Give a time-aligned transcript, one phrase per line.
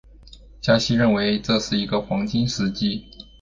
[0.59, 3.05] 加西认为这是个黄金时机。